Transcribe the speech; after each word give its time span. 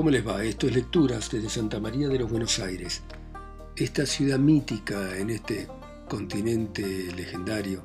¿Cómo 0.00 0.08
les 0.08 0.26
va? 0.26 0.42
Esto 0.42 0.66
es 0.66 0.74
Lecturas 0.74 1.30
desde 1.30 1.50
Santa 1.50 1.78
María 1.78 2.08
de 2.08 2.18
los 2.18 2.30
Buenos 2.30 2.58
Aires, 2.58 3.02
esta 3.76 4.06
ciudad 4.06 4.38
mítica 4.38 5.14
en 5.18 5.28
este 5.28 5.68
continente 6.08 7.12
legendario. 7.14 7.82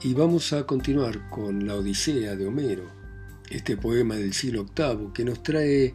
Y 0.00 0.14
vamos 0.14 0.52
a 0.52 0.64
continuar 0.68 1.28
con 1.28 1.66
la 1.66 1.74
Odisea 1.74 2.36
de 2.36 2.46
Homero, 2.46 2.84
este 3.50 3.76
poema 3.76 4.14
del 4.14 4.32
siglo 4.32 4.64
VIII 4.64 5.12
que 5.12 5.24
nos 5.24 5.42
trae 5.42 5.92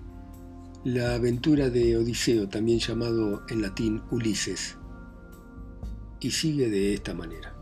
la 0.84 1.16
aventura 1.16 1.70
de 1.70 1.96
Odiseo, 1.96 2.50
también 2.50 2.80
llamado 2.80 3.44
en 3.48 3.62
latín 3.62 4.02
Ulises. 4.12 4.76
Y 6.20 6.32
sigue 6.32 6.70
de 6.70 6.96
esta 6.96 7.14
manera. 7.14 7.56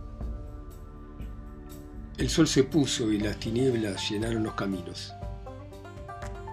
El 2.17 2.27
sol 2.27 2.47
se 2.47 2.63
puso 2.63 3.11
y 3.11 3.19
las 3.19 3.39
tinieblas 3.39 4.09
llenaron 4.09 4.41
los 4.41 4.55
caminos. 4.55 5.13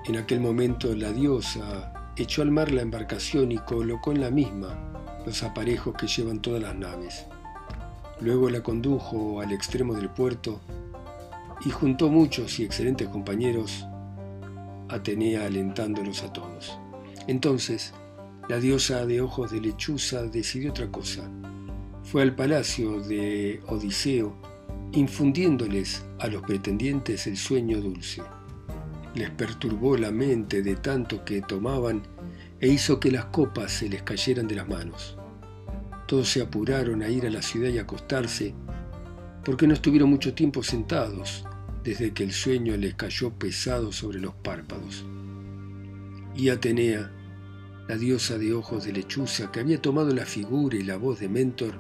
En 0.07 0.17
aquel 0.17 0.41
momento 0.41 0.95
la 0.95 1.13
diosa 1.13 1.93
echó 2.17 2.41
al 2.41 2.51
mar 2.51 2.73
la 2.73 2.81
embarcación 2.81 3.53
y 3.53 3.59
colocó 3.59 4.13
en 4.13 4.23
la 4.23 4.31
misma 4.31 4.79
los 5.27 5.43
aparejos 5.43 5.95
que 5.95 6.07
llevan 6.07 6.41
todas 6.41 6.63
las 6.63 6.75
naves. 6.75 7.27
Luego 8.21 8.49
la 8.49 8.63
condujo 8.63 9.41
al 9.41 9.53
extremo 9.53 9.95
del 9.95 10.09
puerto 10.09 10.61
y 11.67 11.71
juntó 11.71 12.09
muchos 12.09 12.59
y 12.59 12.65
excelentes 12.65 13.09
compañeros, 13.09 13.87
Atenea 14.89 15.47
alentándolos 15.47 16.25
a 16.25 16.33
todos. 16.33 16.77
Entonces, 17.29 17.93
la 18.49 18.59
diosa 18.59 19.07
de 19.07 19.21
ojos 19.21 19.53
de 19.53 19.61
lechuza 19.61 20.23
decidió 20.25 20.71
otra 20.71 20.91
cosa. 20.91 21.31
Fue 22.03 22.23
al 22.23 22.35
palacio 22.35 23.01
de 23.01 23.63
Odiseo, 23.69 24.35
infundiéndoles 24.93 26.05
a 26.19 26.27
los 26.27 26.43
pretendientes 26.43 27.29
el 27.29 27.37
sueño 27.37 27.81
dulce 27.81 28.23
les 29.15 29.31
perturbó 29.31 29.97
la 29.97 30.11
mente 30.11 30.63
de 30.63 30.77
tanto 30.77 31.25
que 31.25 31.43
tomaban 31.43 32.03
e 32.61 32.69
hizo 32.69 33.01
que 33.01 33.11
las 33.11 33.27
copas 33.27 33.73
se 33.73 33.89
les 33.89 34.03
cayeran 34.03 34.47
de 34.47 34.57
las 34.57 34.69
manos. 34.69 35.17
Todos 36.07 36.29
se 36.29 36.43
apuraron 36.43 37.03
a 37.03 37.09
ir 37.09 37.27
a 37.27 37.31
la 37.31 37.43
ciudad 37.43 37.71
y 37.71 37.79
acostarse, 37.79 38.55
porque 39.45 39.67
no 39.67 39.75
estuvieron 39.75 40.11
mucho 40.11 40.35
tiempo 40.35 40.63
sentados 40.63 41.45
desde 41.83 42.13
que 42.13 42.25
el 42.25 42.33
sueño 42.33 42.77
les 42.77 42.95
cayó 42.95 43.31
pesado 43.31 43.93
sobre 43.93 44.21
los 44.21 44.35
párpados. 44.35 45.05
Y 46.35 46.51
Atenea, 46.51 47.11
la 47.89 47.97
diosa 47.97 48.39
de 48.39 48.53
ojos 48.53 48.85
de 48.85 48.93
lechuza, 48.93 49.51
que 49.51 49.61
había 49.61 49.81
tomado 49.81 50.15
la 50.15 50.27
figura 50.27 50.77
y 50.77 50.83
la 50.83 50.97
voz 50.97 51.21
de 51.21 51.29
Mentor, 51.29 51.75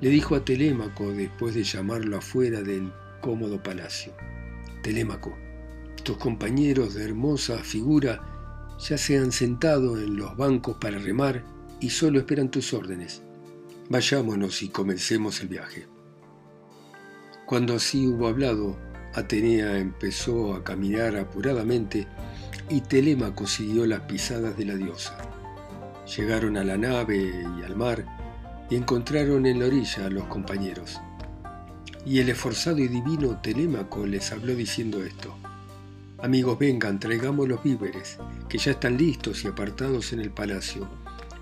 le 0.00 0.08
dijo 0.08 0.34
a 0.34 0.44
Telémaco 0.44 1.12
después 1.12 1.54
de 1.54 1.62
llamarlo 1.62 2.16
afuera 2.16 2.62
del 2.62 2.92
cómodo 3.20 3.62
palacio. 3.62 4.12
Telémaco, 4.82 5.36
compañeros 6.16 6.94
de 6.94 7.04
hermosa 7.04 7.58
figura 7.58 8.76
ya 8.78 8.96
se 8.96 9.18
han 9.18 9.32
sentado 9.32 9.98
en 9.98 10.16
los 10.16 10.36
bancos 10.36 10.76
para 10.80 10.98
remar 10.98 11.44
y 11.80 11.90
solo 11.90 12.18
esperan 12.18 12.50
tus 12.50 12.72
órdenes. 12.72 13.22
Vayámonos 13.88 14.62
y 14.62 14.68
comencemos 14.68 15.40
el 15.40 15.48
viaje. 15.48 15.86
Cuando 17.46 17.74
así 17.74 18.06
hubo 18.06 18.28
hablado, 18.28 18.78
Atenea 19.14 19.78
empezó 19.78 20.54
a 20.54 20.62
caminar 20.62 21.16
apuradamente 21.16 22.06
y 22.68 22.80
Telémaco 22.80 23.46
siguió 23.46 23.84
las 23.86 24.02
pisadas 24.02 24.56
de 24.56 24.64
la 24.64 24.76
diosa. 24.76 25.18
Llegaron 26.16 26.56
a 26.56 26.64
la 26.64 26.76
nave 26.76 27.44
y 27.58 27.62
al 27.62 27.76
mar 27.76 28.06
y 28.70 28.76
encontraron 28.76 29.46
en 29.46 29.58
la 29.58 29.66
orilla 29.66 30.06
a 30.06 30.10
los 30.10 30.24
compañeros. 30.24 31.00
Y 32.06 32.20
el 32.20 32.28
esforzado 32.28 32.78
y 32.78 32.88
divino 32.88 33.40
Telémaco 33.42 34.06
les 34.06 34.30
habló 34.32 34.54
diciendo 34.54 35.04
esto. 35.04 35.36
Amigos, 36.22 36.58
vengan, 36.58 37.00
traigamos 37.00 37.48
los 37.48 37.62
víveres, 37.62 38.18
que 38.46 38.58
ya 38.58 38.72
están 38.72 38.98
listos 38.98 39.42
y 39.42 39.48
apartados 39.48 40.12
en 40.12 40.20
el 40.20 40.30
palacio. 40.30 40.86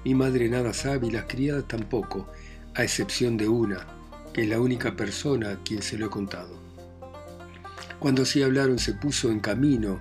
Mi 0.05 0.15
madre 0.15 0.49
nada 0.49 0.73
sabe 0.73 1.09
y 1.09 1.11
las 1.11 1.25
criadas 1.25 1.67
tampoco, 1.67 2.29
a 2.77 2.85
excepción 2.85 3.37
de 3.37 3.49
una, 3.49 3.89
que 4.33 4.43
es 4.43 4.49
la 4.49 4.61
única 4.61 4.95
persona 4.95 5.51
a 5.51 5.63
quien 5.65 5.83
se 5.83 5.99
lo 5.99 6.07
he 6.07 6.11
contado. 6.11 6.63
Cuando 7.99 8.23
así 8.23 8.41
hablaron 8.41 8.79
se 8.79 8.95
puso 8.95 9.33
en 9.33 9.41
camino 9.41 10.01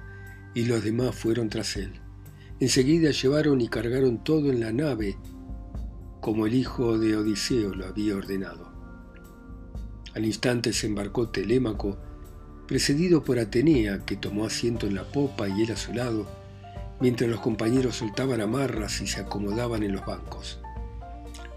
y 0.54 0.66
los 0.66 0.84
demás 0.84 1.16
fueron 1.16 1.50
tras 1.50 1.76
él. 1.76 2.00
Enseguida 2.60 3.10
llevaron 3.10 3.62
y 3.62 3.70
cargaron 3.70 4.24
todo 4.24 4.52
en 4.52 4.60
la 4.60 4.72
nave, 4.72 5.18
como 6.22 6.46
el 6.46 6.54
hijo 6.54 7.00
de 7.00 7.18
Odiseo 7.18 7.74
lo 7.74 7.88
había 7.88 8.16
ordenado. 8.16 8.72
Al 10.14 10.24
instante 10.24 10.72
se 10.72 10.86
embarcó 10.86 11.30
Telémaco 11.30 11.98
precedido 12.68 13.24
por 13.24 13.40
Atenea, 13.40 14.00
que 14.06 14.18
tomó 14.18 14.46
asiento 14.46 14.88
en 14.88 14.96
la 14.96 15.06
popa 15.06 15.48
y 15.48 15.64
él 15.64 15.72
a 15.72 15.78
su 15.78 15.94
lado, 15.94 16.28
mientras 17.00 17.30
los 17.30 17.40
compañeros 17.40 17.96
soltaban 17.96 18.42
amarras 18.42 19.02
y 19.02 19.08
se 19.08 19.22
acomodaban 19.22 19.84
en 19.84 19.94
los 19.94 20.06
bancos. 20.06 20.60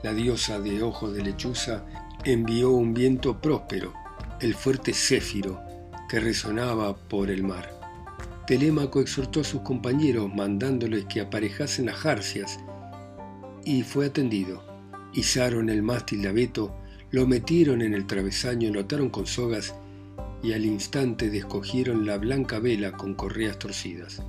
La 0.03 0.15
diosa 0.15 0.61
de 0.61 0.83
ojos 0.83 1.13
de 1.13 1.25
lechuza 1.25 1.85
envió 2.25 2.71
un 2.71 2.95
viento 2.95 3.41
próspero, 3.41 3.93
el 4.41 4.55
fuerte 4.55 4.95
céfiro, 4.95 5.61
que 6.09 6.21
resonaba 6.21 6.97
por 6.97 7.31
el 7.31 7.43
mar. 7.43 7.79
Telémaco 8.47 9.01
exhortó 9.01 9.41
a 9.41 9.45
sus 9.45 9.61
compañeros 9.63 10.33
mandándoles 10.35 11.05
que 11.05 11.21
aparejasen 11.21 11.87
las 11.87 11.97
jarcias, 11.97 12.59
y 13.65 13.83
fue 13.83 14.07
atendido. 14.07 14.65
Izaron 15.13 15.69
el 15.69 15.83
mástil 15.83 16.23
de 16.23 16.29
abeto, 16.29 16.75
lo 17.11 17.27
metieron 17.27 17.83
en 17.83 17.95
el 17.95 18.07
travesaño, 18.07 18.73
lo 18.73 18.81
ataron 18.81 19.11
con 19.11 19.27
sogas 19.27 19.75
y 20.43 20.53
al 20.53 20.65
instante 20.65 21.31
descogieron 21.31 22.07
la 22.07 22.19
blanca 22.19 22.59
vela 22.59 22.93
con 22.93 23.15
correas 23.15 23.59
torcidas. 23.59 24.23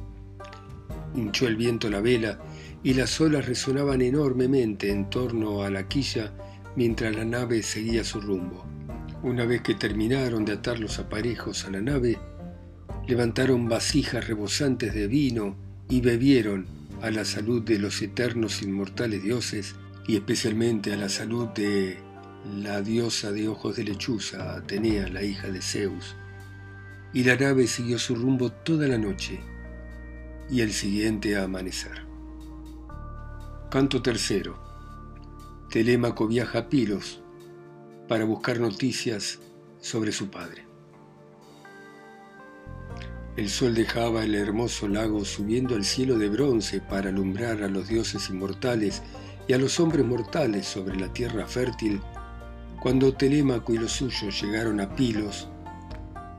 Hinchó 1.15 1.47
el 1.47 1.55
viento 1.55 1.89
la 1.89 2.01
vela 2.01 2.39
y 2.83 2.93
las 2.93 3.19
olas 3.21 3.45
resonaban 3.45 4.01
enormemente 4.01 4.91
en 4.91 5.09
torno 5.09 5.63
a 5.63 5.69
la 5.69 5.87
quilla 5.87 6.33
mientras 6.75 7.15
la 7.15 7.25
nave 7.25 7.63
seguía 7.63 8.03
su 8.03 8.21
rumbo. 8.21 8.65
Una 9.23 9.45
vez 9.45 9.61
que 9.61 9.75
terminaron 9.75 10.45
de 10.45 10.53
atar 10.53 10.79
los 10.79 10.97
aparejos 10.99 11.65
a 11.65 11.71
la 11.71 11.81
nave, 11.81 12.17
levantaron 13.07 13.67
vasijas 13.67 14.27
rebosantes 14.27 14.93
de 14.93 15.07
vino 15.07 15.55
y 15.89 16.01
bebieron 16.01 16.65
a 17.01 17.11
la 17.11 17.25
salud 17.25 17.61
de 17.61 17.79
los 17.79 18.01
eternos 18.01 18.61
inmortales 18.61 19.23
dioses 19.23 19.75
y 20.07 20.15
especialmente 20.15 20.93
a 20.93 20.97
la 20.97 21.09
salud 21.09 21.47
de 21.49 21.97
la 22.45 22.81
diosa 22.81 23.31
de 23.31 23.47
ojos 23.47 23.75
de 23.75 23.83
lechuza, 23.83 24.55
Atenea, 24.55 25.07
la 25.09 25.23
hija 25.23 25.49
de 25.49 25.61
Zeus, 25.61 26.15
y 27.13 27.23
la 27.23 27.35
nave 27.35 27.67
siguió 27.67 27.99
su 27.99 28.15
rumbo 28.15 28.51
toda 28.51 28.87
la 28.87 28.97
noche 28.97 29.39
y 30.49 30.61
el 30.61 30.73
siguiente 30.73 31.37
a 31.37 31.43
amanecer. 31.43 32.05
Canto 33.69 34.01
tercero. 34.01 34.59
Telémaco 35.69 36.27
viaja 36.27 36.59
a 36.59 36.69
Pilos 36.69 37.21
para 38.07 38.25
buscar 38.25 38.59
noticias 38.59 39.39
sobre 39.79 40.11
su 40.11 40.29
padre. 40.29 40.65
El 43.37 43.49
sol 43.49 43.73
dejaba 43.73 44.25
el 44.25 44.35
hermoso 44.35 44.89
lago 44.89 45.23
subiendo 45.23 45.75
al 45.75 45.85
cielo 45.85 46.17
de 46.17 46.27
bronce 46.27 46.81
para 46.81 47.09
alumbrar 47.09 47.63
a 47.63 47.69
los 47.69 47.87
dioses 47.87 48.29
inmortales 48.29 49.01
y 49.47 49.53
a 49.53 49.57
los 49.57 49.79
hombres 49.79 50.05
mortales 50.05 50.67
sobre 50.67 50.97
la 50.97 51.13
tierra 51.13 51.47
fértil 51.47 52.01
cuando 52.81 53.13
Telémaco 53.13 53.75
y 53.75 53.77
los 53.77 53.91
suyos 53.91 54.41
llegaron 54.41 54.81
a 54.81 54.95
Pilos, 54.95 55.47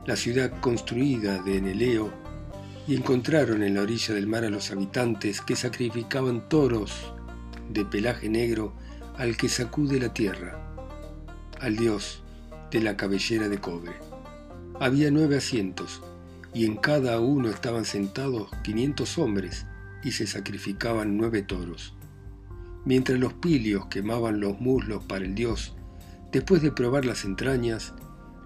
la 0.05 0.17
ciudad 0.17 0.51
construida 0.59 1.41
de 1.41 1.55
Eneleo, 1.55 2.11
y 2.85 2.97
encontraron 2.97 3.63
en 3.63 3.75
la 3.75 3.83
orilla 3.83 4.13
del 4.13 4.27
mar 4.27 4.43
a 4.43 4.49
los 4.49 4.69
habitantes 4.69 5.39
que 5.39 5.55
sacrificaban 5.55 6.49
toros 6.49 7.13
de 7.69 7.85
pelaje 7.85 8.27
negro 8.27 8.73
al 9.15 9.37
que 9.37 9.47
sacude 9.47 10.01
la 10.01 10.13
tierra, 10.13 10.75
al 11.61 11.77
dios 11.77 12.21
de 12.71 12.81
la 12.81 12.97
cabellera 12.97 13.47
de 13.47 13.59
cobre. 13.59 13.93
Había 14.81 15.11
nueve 15.11 15.37
asientos, 15.37 16.01
y 16.53 16.65
en 16.65 16.75
cada 16.75 17.21
uno 17.21 17.49
estaban 17.49 17.85
sentados 17.85 18.49
quinientos 18.63 19.17
hombres, 19.17 19.65
y 20.03 20.11
se 20.11 20.27
sacrificaban 20.27 21.15
nueve 21.15 21.41
toros. 21.41 21.95
Mientras 22.83 23.17
los 23.17 23.31
pilios 23.31 23.85
quemaban 23.85 24.41
los 24.41 24.59
muslos 24.59 25.05
para 25.05 25.23
el 25.23 25.35
dios, 25.35 25.73
Después 26.33 26.63
de 26.63 26.71
probar 26.71 27.05
las 27.05 27.25
entrañas, 27.25 27.93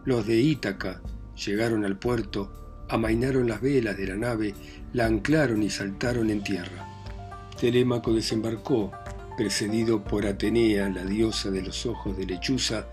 los 0.04 0.28
de 0.28 0.36
Ítaca 0.36 1.01
llegaron 1.45 1.86
al 1.86 1.98
puerto, 1.98 2.86
amainaron 2.89 3.48
las 3.48 3.62
velas 3.62 3.95
de 3.95 4.07
la 4.07 4.18
nave, 4.18 4.54
la 4.92 5.06
anclaron 5.06 5.63
y 5.63 5.69
saltaron 5.69 6.30
en 6.30 6.44
tierra. 6.44 6.86
Telémaco 7.57 8.13
desembarcó, 8.13 8.92
precedido 9.38 10.04
por 10.04 10.25
Atenea, 10.25 10.89
la 10.89 11.06
diosa 11.06 11.50
de 11.50 11.62
los 11.62 11.86
ojos 11.86 12.18
de 12.18 12.25
lechuza, 12.25 12.88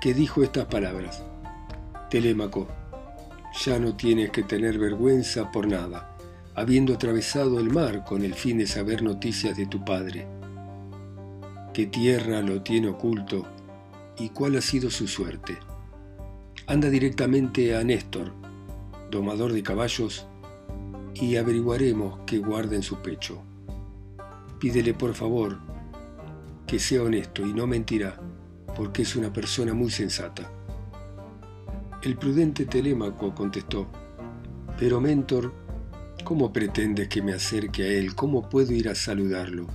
que 0.00 0.14
dijo 0.14 0.42
estas 0.42 0.64
palabras. 0.64 1.22
Telémaco, 2.10 2.66
ya 3.64 3.78
no 3.78 3.94
tienes 3.94 4.30
que 4.30 4.42
tener 4.42 4.78
vergüenza 4.78 5.52
por 5.52 5.68
nada, 5.68 6.16
habiendo 6.56 6.94
atravesado 6.94 7.60
el 7.60 7.70
mar 7.70 8.04
con 8.04 8.24
el 8.24 8.34
fin 8.34 8.58
de 8.58 8.66
saber 8.66 9.04
noticias 9.04 9.56
de 9.56 9.66
tu 9.66 9.84
padre. 9.84 10.26
¿Qué 11.72 11.86
tierra 11.86 12.42
lo 12.42 12.62
tiene 12.62 12.88
oculto 12.88 13.46
y 14.20 14.28
cuál 14.28 14.56
ha 14.56 14.60
sido 14.60 14.90
su 14.90 15.08
suerte. 15.08 15.58
Anda 16.66 16.90
directamente 16.90 17.74
a 17.74 17.82
Néstor, 17.82 18.32
domador 19.10 19.52
de 19.52 19.62
caballos, 19.62 20.26
y 21.14 21.36
averiguaremos 21.36 22.20
qué 22.26 22.38
guarda 22.38 22.76
en 22.76 22.82
su 22.82 22.96
pecho. 22.96 23.42
Pídele 24.58 24.92
por 24.92 25.14
favor 25.14 25.58
que 26.66 26.78
sea 26.78 27.02
honesto 27.02 27.46
y 27.46 27.54
no 27.54 27.66
mentirá, 27.66 28.20
porque 28.76 29.02
es 29.02 29.16
una 29.16 29.32
persona 29.32 29.72
muy 29.72 29.90
sensata. 29.90 30.52
El 32.02 32.16
prudente 32.16 32.66
Telémaco 32.66 33.34
contestó, 33.34 33.88
pero 34.78 35.00
Mentor, 35.00 35.52
¿cómo 36.24 36.52
pretendes 36.52 37.08
que 37.08 37.22
me 37.22 37.32
acerque 37.32 37.82
a 37.84 37.88
él? 37.88 38.14
¿Cómo 38.14 38.48
puedo 38.48 38.72
ir 38.72 38.88
a 38.88 38.94
saludarlo? 38.94 39.66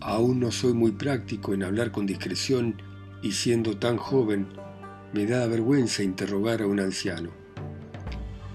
Aún 0.00 0.40
no 0.40 0.52
soy 0.52 0.72
muy 0.72 0.92
práctico 0.92 1.52
en 1.52 1.64
hablar 1.64 1.90
con 1.90 2.06
discreción 2.06 2.80
y 3.22 3.32
siendo 3.32 3.76
tan 3.76 3.96
joven, 3.96 4.48
me 5.12 5.26
da 5.26 5.46
vergüenza 5.46 6.02
interrogar 6.02 6.62
a 6.62 6.66
un 6.66 6.80
anciano. 6.80 7.30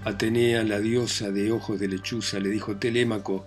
Atenea, 0.04 0.64
la 0.64 0.80
diosa 0.80 1.30
de 1.30 1.50
ojos 1.50 1.80
de 1.80 1.88
lechuza, 1.88 2.38
le 2.38 2.50
dijo 2.50 2.76
Telémaco, 2.76 3.46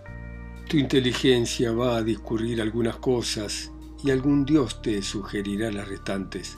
tu 0.67 0.77
inteligencia 0.77 1.71
va 1.71 1.97
a 1.97 2.03
discurrir 2.03 2.61
algunas 2.61 2.97
cosas 2.97 3.71
y 4.03 4.11
algún 4.11 4.43
dios 4.43 4.81
te 4.81 5.01
sugerirá 5.01 5.71
las 5.71 5.87
restantes. 5.87 6.57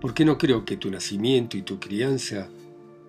Porque 0.00 0.24
no 0.24 0.38
creo 0.38 0.64
que 0.64 0.76
tu 0.76 0.90
nacimiento 0.90 1.56
y 1.56 1.62
tu 1.62 1.80
crianza 1.80 2.48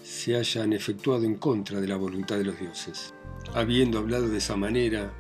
se 0.02 0.36
hayan 0.36 0.74
efectuado 0.74 1.26
en 1.26 1.36
contra 1.36 1.80
de 1.80 1.88
la 1.88 1.98
voluntad 1.98 2.38
de 2.38 2.46
los 2.46 2.60
dioses. 2.60 3.14
Habiendo 3.54 4.00
hablado 4.00 4.28
de 4.30 4.38
esa 4.38 4.56
manera, 4.56 5.14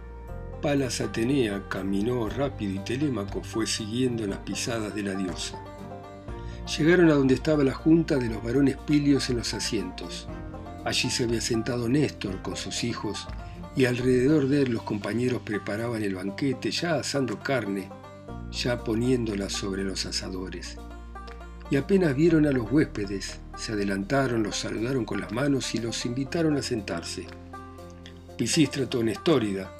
Palas 0.61 0.99
Atenea 0.99 1.63
caminó 1.69 2.27
rápido 2.27 2.73
y 2.73 2.79
Telémaco 2.79 3.41
fue 3.41 3.65
siguiendo 3.65 4.27
las 4.27 4.39
pisadas 4.39 4.93
de 4.93 5.03
la 5.03 5.15
diosa. 5.15 5.57
Llegaron 6.77 7.09
a 7.09 7.13
donde 7.13 7.35
estaba 7.35 7.63
la 7.63 7.73
junta 7.73 8.17
de 8.17 8.27
los 8.29 8.43
varones 8.43 8.75
pilios 8.75 9.29
en 9.29 9.37
los 9.37 9.53
asientos. 9.53 10.27
Allí 10.83 11.09
se 11.09 11.23
había 11.23 11.39
sentado 11.39 11.87
Néstor 11.87 12.41
con 12.41 12.57
sus 12.57 12.83
hijos 12.83 13.25
y 13.75 13.85
alrededor 13.85 14.49
de 14.49 14.63
él 14.63 14.71
los 14.71 14.83
compañeros 14.83 15.41
preparaban 15.45 16.03
el 16.03 16.15
banquete, 16.15 16.71
ya 16.71 16.95
asando 16.95 17.39
carne, 17.39 17.89
ya 18.51 18.83
poniéndola 18.83 19.49
sobre 19.49 19.85
los 19.85 20.05
asadores. 20.05 20.77
Y 21.71 21.77
apenas 21.77 22.15
vieron 22.15 22.45
a 22.45 22.51
los 22.51 22.69
huéspedes, 22.69 23.39
se 23.55 23.71
adelantaron, 23.71 24.43
los 24.43 24.57
saludaron 24.57 25.05
con 25.05 25.21
las 25.21 25.31
manos 25.31 25.73
y 25.73 25.77
los 25.77 26.05
invitaron 26.05 26.57
a 26.57 26.61
sentarse. 26.61 27.27
Pisístrato 28.37 29.01
Nestórida, 29.03 29.71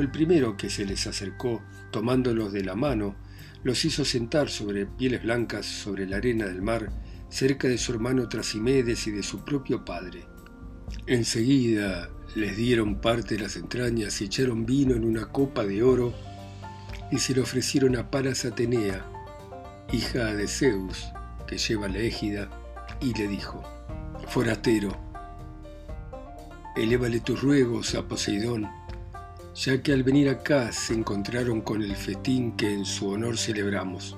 el 0.00 0.10
primero 0.10 0.56
que 0.56 0.70
se 0.70 0.84
les 0.84 1.06
acercó, 1.06 1.62
tomándolos 1.90 2.52
de 2.52 2.64
la 2.64 2.74
mano, 2.74 3.16
los 3.62 3.84
hizo 3.84 4.04
sentar 4.04 4.48
sobre 4.48 4.86
pieles 4.86 5.22
blancas 5.22 5.66
sobre 5.66 6.06
la 6.06 6.16
arena 6.16 6.46
del 6.46 6.62
mar, 6.62 6.90
cerca 7.28 7.68
de 7.68 7.78
su 7.78 7.92
hermano 7.92 8.28
Trasimedes 8.28 9.06
y 9.06 9.10
de 9.10 9.22
su 9.22 9.44
propio 9.44 9.84
padre. 9.84 10.26
Enseguida 11.06 12.10
les 12.34 12.56
dieron 12.56 13.00
parte 13.00 13.34
de 13.34 13.42
las 13.42 13.56
entrañas 13.56 14.20
y 14.20 14.24
echaron 14.24 14.64
vino 14.64 14.94
en 14.94 15.04
una 15.04 15.26
copa 15.26 15.64
de 15.64 15.82
oro 15.82 16.14
y 17.10 17.18
se 17.18 17.34
lo 17.34 17.42
ofrecieron 17.42 17.96
a 17.96 18.10
Paras 18.10 18.44
Atenea, 18.44 19.04
hija 19.92 20.34
de 20.34 20.46
Zeus, 20.46 21.08
que 21.46 21.58
lleva 21.58 21.88
la 21.88 21.98
égida, 21.98 22.48
y 23.00 23.12
le 23.14 23.26
dijo, 23.26 23.62
Forastero, 24.28 24.96
elévale 26.76 27.20
tus 27.20 27.42
ruegos 27.42 27.94
a 27.96 28.06
Poseidón, 28.06 28.68
ya 29.54 29.82
que 29.82 29.92
al 29.92 30.02
venir 30.02 30.28
acá 30.28 30.72
se 30.72 30.94
encontraron 30.94 31.60
con 31.60 31.82
el 31.82 31.96
festín 31.96 32.52
que 32.52 32.72
en 32.72 32.84
su 32.84 33.08
honor 33.08 33.36
celebramos. 33.36 34.16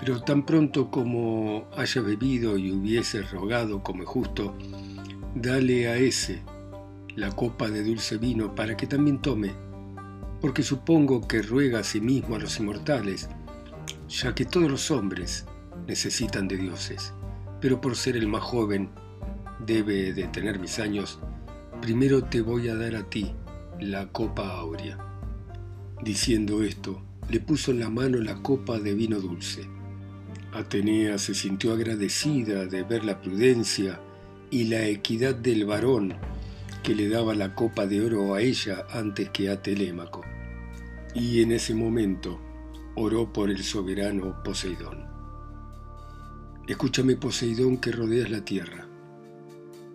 Pero 0.00 0.22
tan 0.22 0.44
pronto 0.44 0.90
como 0.90 1.66
haya 1.76 2.00
bebido 2.00 2.58
y 2.58 2.72
hubiese 2.72 3.22
rogado 3.22 3.82
como 3.82 4.02
es 4.02 4.08
justo, 4.08 4.54
dale 5.34 5.88
a 5.88 5.96
ese 5.96 6.42
la 7.14 7.30
copa 7.30 7.68
de 7.68 7.84
dulce 7.84 8.16
vino 8.16 8.54
para 8.54 8.76
que 8.76 8.86
también 8.86 9.20
tome, 9.20 9.52
porque 10.40 10.62
supongo 10.62 11.28
que 11.28 11.42
ruega 11.42 11.80
a 11.80 11.84
sí 11.84 12.00
mismo 12.00 12.34
a 12.34 12.40
los 12.40 12.58
inmortales, 12.58 13.28
ya 14.08 14.34
que 14.34 14.44
todos 14.44 14.70
los 14.70 14.90
hombres 14.90 15.46
necesitan 15.86 16.48
de 16.48 16.56
dioses, 16.56 17.12
pero 17.60 17.80
por 17.80 17.96
ser 17.96 18.16
el 18.16 18.26
más 18.26 18.42
joven, 18.42 18.90
debe 19.64 20.12
de 20.12 20.24
tener 20.24 20.58
mis 20.58 20.80
años, 20.80 21.20
primero 21.80 22.24
te 22.24 22.40
voy 22.40 22.68
a 22.68 22.74
dar 22.74 22.96
a 22.96 23.04
ti 23.04 23.32
la 23.80 24.06
copa 24.08 24.58
áurea. 24.58 24.98
Diciendo 26.02 26.62
esto, 26.62 27.02
le 27.28 27.40
puso 27.40 27.70
en 27.70 27.80
la 27.80 27.90
mano 27.90 28.18
la 28.18 28.36
copa 28.42 28.78
de 28.78 28.94
vino 28.94 29.20
dulce. 29.20 29.66
Atenea 30.52 31.18
se 31.18 31.34
sintió 31.34 31.72
agradecida 31.72 32.66
de 32.66 32.82
ver 32.82 33.04
la 33.04 33.20
prudencia 33.20 34.00
y 34.50 34.64
la 34.64 34.86
equidad 34.86 35.34
del 35.34 35.64
varón 35.64 36.14
que 36.82 36.94
le 36.94 37.08
daba 37.08 37.34
la 37.34 37.54
copa 37.54 37.86
de 37.86 38.04
oro 38.04 38.34
a 38.34 38.40
ella 38.40 38.86
antes 38.92 39.30
que 39.30 39.50
a 39.50 39.62
Telémaco. 39.62 40.22
Y 41.14 41.42
en 41.42 41.52
ese 41.52 41.74
momento 41.74 42.40
oró 42.94 43.32
por 43.32 43.50
el 43.50 43.62
soberano 43.64 44.42
Poseidón. 44.44 45.06
Escúchame, 46.68 47.16
Poseidón, 47.16 47.78
que 47.78 47.90
rodeas 47.90 48.30
la 48.30 48.44
tierra 48.44 48.86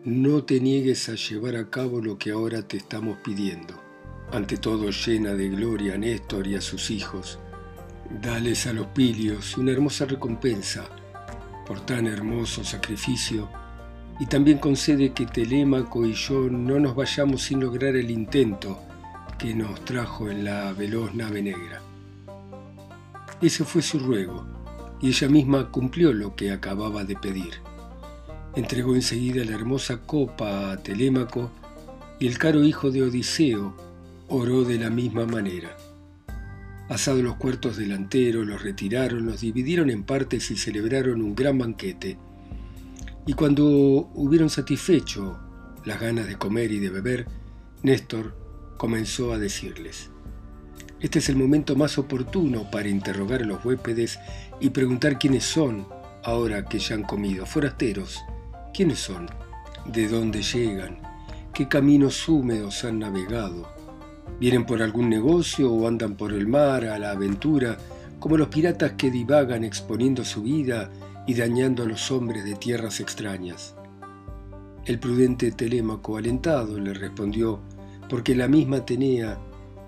no 0.06 0.46
te 0.46 0.62
niegues 0.62 1.10
a 1.10 1.16
llevar 1.16 1.58
a 1.58 1.70
cabo 1.70 2.00
lo 2.00 2.18
que 2.18 2.32
ahora 2.32 2.62
te 2.62 2.78
estamos 2.78 3.18
pidiendo. 3.18 3.74
Ante 4.32 4.56
todo 4.56 4.92
llena 4.92 5.34
de 5.34 5.50
gloria 5.50 5.96
a 5.96 5.98
Néstor 5.98 6.48
y 6.48 6.56
a 6.56 6.62
sus 6.62 6.90
hijos. 6.90 7.38
Dales 8.22 8.66
a 8.66 8.74
los 8.74 8.88
pilios 8.88 9.58
una 9.58 9.72
hermosa 9.72 10.06
recompensa 10.06 10.88
por 11.68 11.82
tan 11.86 12.08
hermoso 12.08 12.64
sacrificio 12.64 13.50
y 14.22 14.26
también 14.26 14.58
concede 14.58 15.12
que 15.12 15.26
Telémaco 15.26 16.06
y 16.06 16.14
yo 16.14 16.50
no 16.50 16.80
nos 16.80 16.96
vayamos 16.96 17.44
sin 17.44 17.60
lograr 17.60 17.98
el 17.98 18.10
intento 18.10 18.80
que 19.38 19.54
nos 19.54 19.84
trajo 19.84 20.30
en 20.30 20.46
la 20.46 20.72
veloz 20.72 21.14
nave 21.14 21.42
negra. 21.42 21.82
Ese 23.42 23.64
fue 23.64 23.82
su 23.82 24.00
ruego, 24.00 24.46
y 25.02 25.10
ella 25.10 25.30
misma 25.30 25.72
cumplió 25.72 26.12
lo 26.12 26.36
que 26.36 26.52
acababa 26.52 27.06
de 27.06 27.16
pedir. 27.16 27.69
Entregó 28.60 28.94
enseguida 28.94 29.46
la 29.46 29.54
hermosa 29.54 30.02
copa 30.02 30.74
a 30.74 30.84
Telémaco 30.84 31.50
y 32.20 32.28
el 32.28 32.38
caro 32.38 32.66
hijo 32.66 32.92
de 32.92 33.04
Odiseo 33.04 33.74
oró 34.28 34.66
de 34.66 34.78
la 34.78 34.90
misma 34.90 35.26
manera. 35.26 35.78
Asados 36.90 37.24
los 37.24 37.38
cuartos 37.38 37.78
delanteros, 37.78 38.46
los 38.46 38.62
retiraron, 38.62 39.26
los 39.26 39.40
dividieron 39.40 39.90
en 39.90 40.04
partes 40.04 40.52
y 40.52 40.58
celebraron 40.58 41.22
un 41.22 41.36
gran 41.36 41.58
banquete. 41.58 42.18
Y 43.26 43.32
cuando 43.32 43.64
hubieron 44.14 44.50
satisfecho 44.50 45.40
las 45.86 46.02
ganas 46.02 46.28
de 46.28 46.36
comer 46.36 46.74
y 46.74 46.80
de 46.80 46.90
beber, 46.90 47.28
Néstor 47.82 48.36
comenzó 48.76 49.32
a 49.32 49.40
decirles, 49.40 50.10
Este 51.00 51.20
es 51.20 51.30
el 51.30 51.38
momento 51.38 51.78
más 51.78 51.98
oportuno 51.98 52.70
para 52.70 52.90
interrogar 52.90 53.42
a 53.42 53.46
los 53.46 53.64
huéspedes 53.64 54.20
y 54.60 54.72
preguntar 54.72 55.18
quiénes 55.18 55.46
son 55.46 55.88
ahora 56.26 56.66
que 56.66 56.80
ya 56.80 56.96
han 56.96 57.04
comido, 57.04 57.46
forasteros, 57.46 58.20
¿Quiénes 58.74 59.00
son? 59.00 59.28
¿De 59.86 60.08
dónde 60.08 60.42
llegan? 60.42 61.00
¿Qué 61.54 61.68
caminos 61.68 62.30
húmedos 62.30 62.86
han 62.86 63.00
navegado? 63.00 63.68
¿Vienen 64.40 64.66
por 64.66 64.82
algún 64.82 65.10
negocio 65.10 65.72
o 65.72 65.88
andan 65.88 66.16
por 66.16 66.32
el 66.32 66.48
mar 66.48 66.86
a 66.86 66.98
la 67.00 67.12
aventura, 67.12 67.78
como 68.20 68.38
los 68.38 68.48
piratas 68.48 68.94
que 68.94 69.12
divagan 69.12 69.64
exponiendo 69.64 70.24
su 70.24 70.44
vida 70.44 70.92
y 71.28 71.34
dañando 71.34 71.84
a 71.84 71.88
los 71.88 72.12
hombres 72.12 72.46
de 72.46 72.56
tierras 72.56 73.00
extrañas? 73.00 73.76
El 74.86 75.00
prudente 75.00 75.52
Telémaco, 75.52 76.16
alentado, 76.16 76.80
le 76.80 76.94
respondió, 76.94 77.60
porque 78.08 78.36
la 78.36 78.48
misma 78.48 78.78
Atenea 78.78 79.38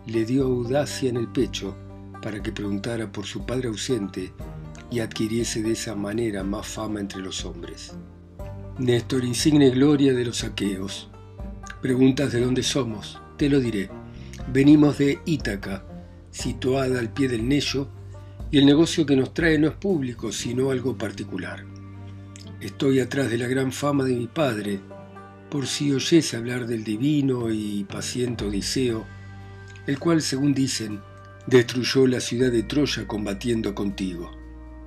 le 0.05 0.25
dio 0.25 0.45
audacia 0.45 1.09
en 1.09 1.17
el 1.17 1.27
pecho 1.27 1.75
para 2.21 2.41
que 2.43 2.51
preguntara 2.51 3.11
por 3.11 3.25
su 3.25 3.45
padre 3.45 3.69
ausente 3.69 4.33
y 4.89 4.99
adquiriese 4.99 5.63
de 5.63 5.71
esa 5.71 5.95
manera 5.95 6.43
más 6.43 6.67
fama 6.67 6.99
entre 6.99 7.21
los 7.21 7.45
hombres. 7.45 7.95
Néstor, 8.81 9.23
insigne 9.23 9.69
gloria 9.69 10.11
de 10.11 10.25
los 10.25 10.43
aqueos. 10.43 11.07
Preguntas 11.83 12.31
de 12.31 12.41
dónde 12.41 12.63
somos, 12.63 13.21
te 13.37 13.47
lo 13.47 13.59
diré. 13.59 13.91
Venimos 14.51 14.97
de 14.97 15.19
Ítaca, 15.23 15.85
situada 16.31 16.99
al 16.99 17.13
pie 17.13 17.27
del 17.27 17.47
Nello, 17.47 17.87
y 18.49 18.57
el 18.57 18.65
negocio 18.65 19.05
que 19.05 19.15
nos 19.15 19.35
trae 19.35 19.59
no 19.59 19.67
es 19.67 19.75
público, 19.75 20.31
sino 20.31 20.71
algo 20.71 20.97
particular. 20.97 21.63
Estoy 22.59 22.99
atrás 22.99 23.29
de 23.29 23.37
la 23.37 23.47
gran 23.47 23.71
fama 23.71 24.03
de 24.03 24.15
mi 24.15 24.25
padre, 24.25 24.79
por 25.51 25.67
si 25.67 25.91
oyese 25.91 26.35
hablar 26.35 26.65
del 26.65 26.83
divino 26.83 27.51
y 27.51 27.83
paciente 27.83 28.45
Odiseo, 28.45 29.05
el 29.85 29.99
cual, 29.99 30.23
según 30.23 30.55
dicen, 30.55 31.01
destruyó 31.45 32.07
la 32.07 32.19
ciudad 32.19 32.51
de 32.51 32.63
Troya 32.63 33.05
combatiendo 33.05 33.75
contigo. 33.75 34.31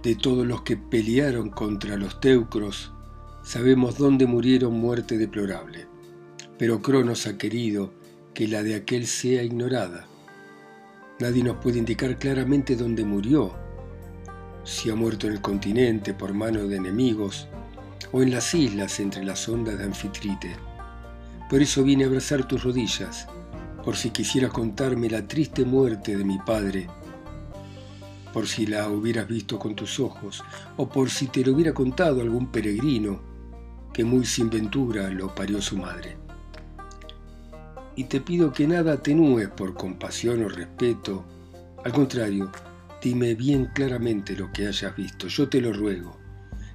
De 0.02 0.16
todos 0.16 0.44
los 0.44 0.62
que 0.62 0.76
pelearon 0.76 1.50
contra 1.50 1.96
los 1.96 2.20
teucros, 2.20 2.93
Sabemos 3.44 3.98
dónde 3.98 4.26
murieron 4.26 4.72
muerte 4.72 5.18
deplorable, 5.18 5.86
pero 6.58 6.80
Cronos 6.80 7.26
ha 7.26 7.36
querido 7.36 7.92
que 8.32 8.48
la 8.48 8.62
de 8.62 8.74
aquel 8.74 9.06
sea 9.06 9.42
ignorada. 9.42 10.06
Nadie 11.20 11.44
nos 11.44 11.58
puede 11.58 11.78
indicar 11.78 12.18
claramente 12.18 12.74
dónde 12.74 13.04
murió, 13.04 13.52
si 14.64 14.88
ha 14.88 14.94
muerto 14.94 15.26
en 15.26 15.34
el 15.34 15.42
continente 15.42 16.14
por 16.14 16.32
mano 16.32 16.66
de 16.66 16.76
enemigos 16.76 17.46
o 18.12 18.22
en 18.22 18.30
las 18.30 18.54
islas 18.54 18.98
entre 18.98 19.22
las 19.22 19.46
ondas 19.46 19.76
de 19.76 19.84
Anfitrite. 19.84 20.56
Por 21.50 21.60
eso 21.60 21.84
vine 21.84 22.04
a 22.04 22.06
abrazar 22.06 22.48
tus 22.48 22.64
rodillas, 22.64 23.26
por 23.84 23.94
si 23.94 24.08
quisieras 24.08 24.52
contarme 24.52 25.10
la 25.10 25.28
triste 25.28 25.66
muerte 25.66 26.16
de 26.16 26.24
mi 26.24 26.38
padre, 26.38 26.88
por 28.32 28.48
si 28.48 28.64
la 28.64 28.88
hubieras 28.88 29.28
visto 29.28 29.58
con 29.58 29.76
tus 29.76 30.00
ojos, 30.00 30.42
o 30.78 30.88
por 30.88 31.10
si 31.10 31.26
te 31.26 31.44
lo 31.44 31.52
hubiera 31.52 31.74
contado 31.74 32.22
algún 32.22 32.50
peregrino 32.50 33.33
que 33.94 34.04
muy 34.04 34.26
sin 34.26 34.50
ventura 34.50 35.08
lo 35.08 35.34
parió 35.34 35.62
su 35.62 35.78
madre. 35.78 36.16
Y 37.96 38.04
te 38.04 38.20
pido 38.20 38.52
que 38.52 38.66
nada 38.66 38.94
atenúes 38.94 39.48
por 39.48 39.74
compasión 39.74 40.44
o 40.44 40.48
respeto, 40.48 41.24
al 41.84 41.92
contrario, 41.92 42.50
dime 43.00 43.36
bien 43.36 43.70
claramente 43.72 44.36
lo 44.36 44.52
que 44.52 44.66
hayas 44.66 44.96
visto, 44.96 45.28
yo 45.28 45.48
te 45.48 45.60
lo 45.60 45.72
ruego. 45.72 46.18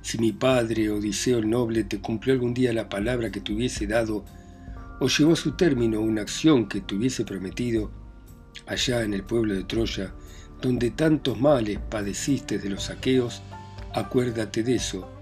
Si 0.01 0.17
mi 0.17 0.31
padre, 0.31 0.89
Odiseo 0.89 1.39
el 1.39 1.49
noble, 1.49 1.83
te 1.83 1.99
cumplió 1.99 2.33
algún 2.33 2.53
día 2.53 2.71
la 2.71 2.87
palabra 2.87 3.29
que 3.29 3.41
te 3.41 3.51
hubiese 3.51 3.85
dado, 3.85 4.23
o 5.01 5.07
llevó 5.09 5.33
a 5.33 5.35
su 5.35 5.57
término 5.57 5.99
una 5.99 6.21
acción 6.21 6.69
que 6.69 6.79
te 6.79 6.95
hubiese 6.95 7.25
prometido, 7.25 7.91
allá 8.65 9.03
en 9.03 9.13
el 9.13 9.23
pueblo 9.23 9.55
de 9.55 9.65
Troya, 9.65 10.13
donde 10.61 10.91
tantos 10.91 11.39
males 11.39 11.79
padeciste 11.89 12.59
de 12.59 12.69
los 12.69 12.83
saqueos, 12.83 13.41
acuérdate 13.93 14.63
de 14.63 14.75
eso 14.75 15.18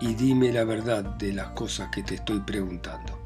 y 0.00 0.14
dime 0.14 0.52
la 0.52 0.64
verdad 0.64 1.02
de 1.02 1.32
las 1.32 1.48
cosas 1.48 1.90
que 1.90 2.02
te 2.02 2.16
estoy 2.16 2.40
preguntando. 2.40 3.18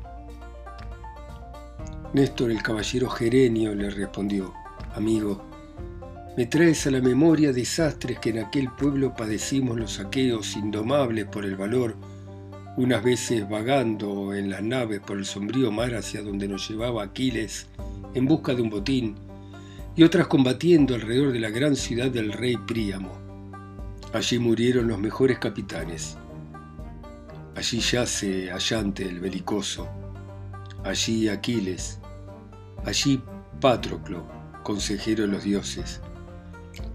Néstor 2.12 2.50
el 2.50 2.62
caballero 2.62 3.08
Gerenio 3.08 3.74
le 3.74 3.90
respondió, 3.90 4.52
amigo, 4.94 5.44
me 6.36 6.46
traes 6.46 6.86
a 6.86 6.90
la 6.90 7.00
memoria 7.00 7.52
desastres 7.52 8.18
que 8.18 8.30
en 8.30 8.38
aquel 8.38 8.70
pueblo 8.70 9.14
padecimos 9.14 9.78
los 9.78 9.92
saqueos 9.94 10.56
indomables 10.56 11.26
por 11.26 11.44
el 11.44 11.56
valor, 11.56 11.96
unas 12.76 13.02
veces 13.02 13.48
vagando 13.48 14.32
en 14.32 14.48
las 14.48 14.62
naves 14.62 15.00
por 15.00 15.18
el 15.18 15.24
sombrío 15.24 15.70
mar 15.70 15.94
hacia 15.94 16.22
donde 16.22 16.48
nos 16.48 16.68
llevaba 16.68 17.02
Aquiles 17.02 17.66
en 18.14 18.26
busca 18.26 18.54
de 18.54 18.62
un 18.62 18.70
botín, 18.70 19.16
y 19.96 20.02
otras 20.02 20.28
combatiendo 20.28 20.94
alrededor 20.94 21.32
de 21.32 21.40
la 21.40 21.50
gran 21.50 21.76
ciudad 21.76 22.10
del 22.10 22.32
rey 22.32 22.56
Príamo. 22.56 23.12
Allí 24.12 24.38
murieron 24.38 24.88
los 24.88 24.98
mejores 24.98 25.38
capitanes. 25.38 26.16
Allí 27.54 27.80
yace 27.80 28.50
Allante 28.50 29.09
el 29.09 29.21
belicoso, 29.21 29.88
allí 30.85 31.28
Aquiles, 31.28 32.00
allí 32.85 33.23
Patroclo, 33.61 34.26
consejero 34.62 35.23
de 35.23 35.28
los 35.28 35.45
dioses, 35.45 36.00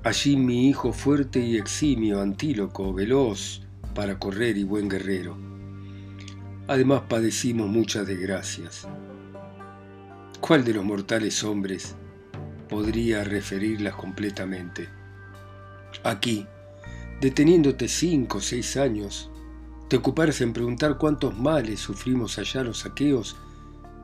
allí 0.04 0.36
mi 0.38 0.70
hijo 0.70 0.94
fuerte 0.94 1.40
y 1.40 1.58
eximio 1.58 2.22
Antíloco, 2.22 2.94
veloz 2.94 3.62
para 3.94 4.18
correr 4.18 4.58
y 4.58 4.64
buen 4.64 4.90
guerrero 4.90 5.46
Además 6.68 7.04
padecimos 7.08 7.68
muchas 7.68 8.08
desgracias. 8.08 8.88
¿Cuál 10.40 10.64
de 10.64 10.74
los 10.74 10.84
mortales 10.84 11.44
hombres 11.44 11.96
podría 12.68 13.24
referirlas 13.24 13.94
completamente? 13.94 14.90
Aquí, 16.04 16.48
deteniéndote 17.22 17.88
cinco 17.88 18.40
o 18.40 18.42
seis 18.42 18.78
años, 18.78 19.30
te 19.88 19.98
ocuparas 19.98 20.42
en 20.42 20.54
preguntar 20.54 20.98
cuántos 20.98 21.38
males 21.38 21.80
sufrimos 21.80 22.40
allá 22.40 22.64
los 22.64 22.80
saqueos, 22.80 23.36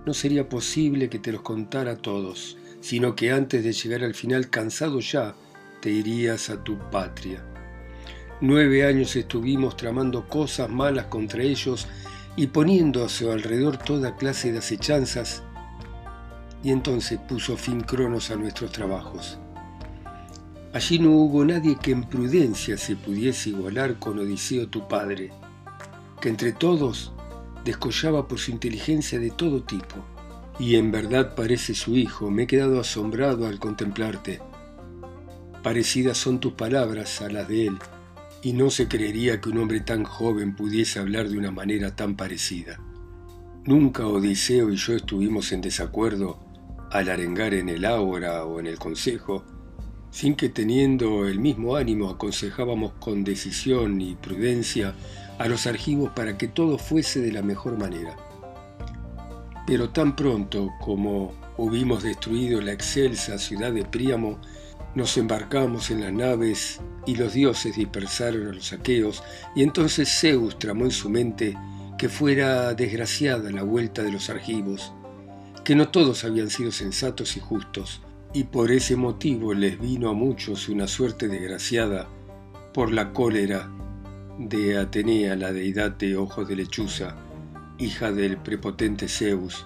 no 0.05 0.13
sería 0.13 0.47
posible 0.47 1.09
que 1.09 1.19
te 1.19 1.31
los 1.31 1.41
contara 1.41 1.97
todos, 1.97 2.57
sino 2.81 3.15
que 3.15 3.31
antes 3.31 3.63
de 3.63 3.73
llegar 3.73 4.03
al 4.03 4.13
final 4.13 4.49
cansado 4.49 4.99
ya, 4.99 5.35
te 5.81 5.89
irías 5.89 6.49
a 6.49 6.63
tu 6.63 6.77
patria. 6.91 7.43
Nueve 8.41 8.85
años 8.85 9.15
estuvimos 9.15 9.77
tramando 9.77 10.27
cosas 10.27 10.69
malas 10.69 11.05
contra 11.05 11.43
ellos 11.43 11.87
y 12.35 12.47
poniendo 12.47 13.03
a 13.03 13.09
su 13.09 13.31
alrededor 13.31 13.77
toda 13.77 14.15
clase 14.15 14.51
de 14.51 14.59
acechanzas, 14.59 15.43
y 16.63 16.71
entonces 16.71 17.19
puso 17.27 17.57
fin 17.57 17.81
Cronos 17.81 18.29
a 18.29 18.35
nuestros 18.35 18.71
trabajos. 18.71 19.37
Allí 20.73 20.99
no 20.99 21.11
hubo 21.11 21.43
nadie 21.43 21.75
que 21.75 21.91
en 21.91 22.03
prudencia 22.03 22.77
se 22.77 22.95
pudiese 22.95 23.49
igualar 23.49 23.99
con 23.99 24.19
Odiseo 24.19 24.69
tu 24.69 24.87
padre, 24.87 25.31
que 26.21 26.29
entre 26.29 26.53
todos 26.53 27.11
descollaba 27.65 28.27
por 28.27 28.39
su 28.39 28.51
inteligencia 28.51 29.19
de 29.19 29.31
todo 29.31 29.63
tipo, 29.63 29.95
y 30.59 30.75
en 30.75 30.91
verdad 30.91 31.35
parece 31.35 31.73
su 31.73 31.97
hijo, 31.97 32.29
me 32.29 32.43
he 32.43 32.47
quedado 32.47 32.79
asombrado 32.79 33.47
al 33.47 33.59
contemplarte. 33.59 34.39
Parecidas 35.63 36.17
son 36.17 36.39
tus 36.39 36.53
palabras 36.53 37.21
a 37.21 37.29
las 37.29 37.47
de 37.47 37.67
él, 37.67 37.77
y 38.43 38.53
no 38.53 38.69
se 38.69 38.87
creería 38.87 39.41
que 39.41 39.49
un 39.49 39.59
hombre 39.59 39.81
tan 39.81 40.03
joven 40.03 40.55
pudiese 40.55 40.99
hablar 40.99 41.29
de 41.29 41.37
una 41.37 41.51
manera 41.51 41.95
tan 41.95 42.15
parecida. 42.15 42.79
Nunca 43.65 44.07
Odiseo 44.07 44.71
y 44.71 44.75
yo 44.75 44.93
estuvimos 44.93 45.51
en 45.51 45.61
desacuerdo 45.61 46.39
al 46.89 47.09
arengar 47.09 47.53
en 47.53 47.69
el 47.69 47.85
ágora 47.85 48.43
o 48.45 48.59
en 48.59 48.65
el 48.65 48.79
consejo, 48.79 49.45
sin 50.09 50.35
que 50.35 50.49
teniendo 50.49 51.27
el 51.27 51.39
mismo 51.39 51.75
ánimo 51.75 52.09
aconsejábamos 52.09 52.93
con 52.99 53.23
decisión 53.23 54.01
y 54.01 54.15
prudencia 54.15 54.95
a 55.37 55.47
los 55.47 55.67
argivos 55.67 56.11
para 56.15 56.37
que 56.37 56.47
todo 56.47 56.77
fuese 56.77 57.21
de 57.21 57.31
la 57.31 57.41
mejor 57.41 57.77
manera. 57.77 58.15
Pero 59.65 59.89
tan 59.89 60.15
pronto 60.15 60.69
como 60.81 61.33
hubimos 61.57 62.03
destruido 62.03 62.61
la 62.61 62.71
excelsa 62.71 63.37
ciudad 63.37 63.71
de 63.71 63.85
Príamo, 63.85 64.39
nos 64.95 65.17
embarcamos 65.17 65.89
en 65.89 66.01
las 66.01 66.11
naves 66.11 66.81
y 67.05 67.15
los 67.15 67.33
dioses 67.33 67.75
dispersaron 67.75 68.47
a 68.47 68.53
los 68.53 68.73
aqueos, 68.73 69.23
y 69.55 69.63
entonces 69.63 70.09
Zeus 70.09 70.59
tramó 70.59 70.85
en 70.85 70.91
su 70.91 71.09
mente 71.09 71.57
que 71.97 72.09
fuera 72.09 72.73
desgraciada 72.73 73.51
la 73.51 73.63
vuelta 73.63 74.03
de 74.03 74.11
los 74.11 74.29
argivos, 74.29 74.91
que 75.63 75.75
no 75.75 75.89
todos 75.89 76.23
habían 76.23 76.49
sido 76.49 76.71
sensatos 76.71 77.37
y 77.37 77.39
justos, 77.39 78.01
y 78.33 78.45
por 78.45 78.71
ese 78.71 78.95
motivo 78.95 79.53
les 79.53 79.79
vino 79.79 80.09
a 80.09 80.13
muchos 80.13 80.67
una 80.69 80.87
suerte 80.87 81.27
desgraciada 81.27 82.07
por 82.73 82.91
la 82.91 83.13
cólera 83.13 83.69
de 84.37 84.77
Atenea, 84.77 85.35
la 85.35 85.51
deidad 85.51 85.91
de 85.91 86.15
ojos 86.15 86.47
de 86.47 86.55
lechuza, 86.55 87.15
hija 87.77 88.11
del 88.11 88.37
prepotente 88.37 89.07
Zeus, 89.07 89.65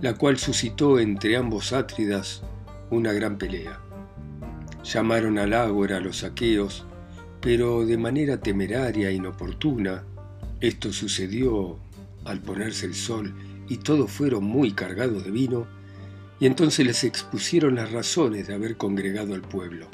la 0.00 0.14
cual 0.14 0.38
suscitó 0.38 0.98
entre 0.98 1.36
ambos 1.36 1.72
átridas 1.72 2.42
una 2.90 3.12
gran 3.12 3.38
pelea. 3.38 3.80
Llamaron 4.82 5.38
al 5.38 5.52
ágora 5.52 5.98
a 5.98 6.00
los 6.00 6.18
saqueos, 6.18 6.84
pero 7.40 7.84
de 7.86 7.96
manera 7.96 8.40
temeraria 8.40 9.10
e 9.10 9.14
inoportuna. 9.14 10.04
Esto 10.60 10.92
sucedió 10.92 11.78
al 12.24 12.40
ponerse 12.40 12.86
el 12.86 12.94
sol 12.94 13.34
y 13.68 13.78
todos 13.78 14.10
fueron 14.10 14.44
muy 14.44 14.72
cargados 14.72 15.24
de 15.24 15.30
vino, 15.30 15.66
y 16.40 16.46
entonces 16.46 16.84
les 16.84 17.04
expusieron 17.04 17.76
las 17.76 17.92
razones 17.92 18.46
de 18.46 18.54
haber 18.54 18.76
congregado 18.76 19.34
al 19.34 19.42
pueblo. 19.42 19.88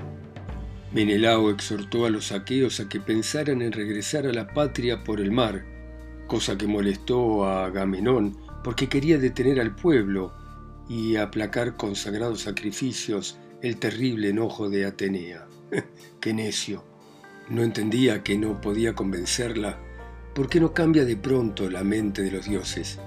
Menelao 0.93 1.51
exhortó 1.51 2.07
a 2.07 2.11
los 2.11 2.27
saqueos 2.27 2.81
a 2.81 2.89
que 2.89 3.01
pensaran 3.01 3.63
en 3.63 3.73
regresar 3.73 4.27
a 4.27 4.33
la 4.33 4.49
patria 4.49 5.05
por 5.05 5.21
el 5.21 5.31
mar, 5.31 5.65
cosa 6.27 6.59
que 6.59 6.67
molestó 6.67 7.45
a 7.45 7.67
Agamenón 7.67 8.37
porque 8.63 8.89
quería 8.89 9.19
detener 9.19 9.61
al 9.61 9.75
pueblo 9.75 10.33
y 10.89 11.17
aplacar 11.17 11.77
con 11.77 11.97
sagrados 11.97 12.43
sacrificios 12.43 13.39
el 13.63 13.77
terrible 13.77 14.31
enojo 14.31 14.69
de 14.69 14.87
Atenea. 14.87 15.47
¡Qué 16.21 16.35
necio! 16.35 16.85
No 17.49 17.63
entendía 17.63 18.23
que 18.23 18.39
no 18.39 18.61
podía 18.61 18.95
convencerla. 18.95 19.79
¿Por 20.35 20.49
qué 20.49 20.61
no 20.61 20.73
cambia 20.73 21.05
de 21.05 21.17
pronto 21.17 21.69
la 21.69 21.85
mente 21.85 22.23
de 22.23 22.31
los 22.31 22.47
dioses? 22.47 22.99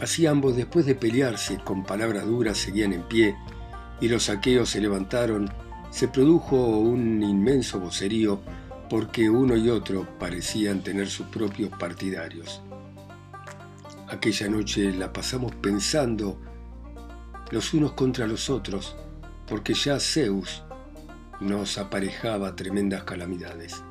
Así 0.00 0.26
ambos, 0.26 0.56
después 0.56 0.86
de 0.86 0.94
pelearse 0.94 1.58
con 1.64 1.84
palabras 1.84 2.26
duras, 2.26 2.58
seguían 2.58 2.92
en 2.92 3.02
pie, 3.02 3.34
y 4.00 4.08
los 4.08 4.24
saqueos 4.24 4.68
se 4.70 4.80
levantaron. 4.80 5.50
Se 5.90 6.08
produjo 6.08 6.56
un 6.56 7.22
inmenso 7.22 7.80
vocerío 7.80 8.40
porque 8.88 9.28
uno 9.28 9.56
y 9.56 9.68
otro 9.68 10.06
parecían 10.18 10.82
tener 10.82 11.08
sus 11.08 11.26
propios 11.26 11.70
partidarios. 11.78 12.62
Aquella 14.08 14.48
noche 14.48 14.92
la 14.92 15.12
pasamos 15.12 15.54
pensando 15.56 16.40
los 17.50 17.74
unos 17.74 17.92
contra 17.92 18.26
los 18.26 18.48
otros, 18.48 18.96
porque 19.46 19.74
ya 19.74 19.98
Zeus 20.00 20.62
nos 21.40 21.78
aparejaba 21.78 22.56
tremendas 22.56 23.04
calamidades. 23.04 23.82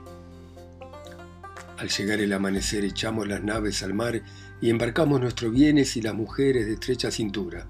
Al 1.78 1.90
llegar 1.90 2.20
el 2.20 2.34
amanecer 2.34 2.84
echamos 2.84 3.28
las 3.28 3.44
naves 3.44 3.84
al 3.84 3.94
mar 3.94 4.22
y 4.62 4.70
embarcamos 4.70 5.22
nuestros 5.22 5.52
bienes 5.52 5.96
y 5.98 6.02
las 6.02 6.16
mujeres 6.16 6.66
de 6.66 6.74
estrecha 6.74 7.12
cintura. 7.12 7.68